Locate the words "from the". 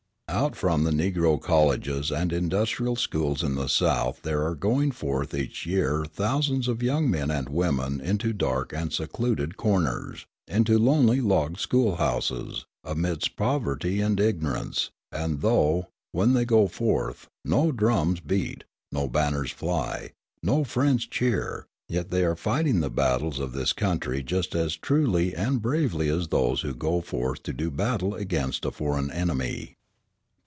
0.55-0.91